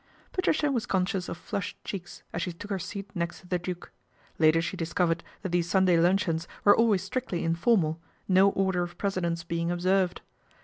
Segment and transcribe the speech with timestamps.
[0.31, 3.91] Patricia was conscious of flushed cheeks as s took her seat next to the Duke.
[4.39, 8.97] Later she d covered that these Sunday luncheons were alwa strictly informal, no order of
[8.97, 10.21] precedence bei observed.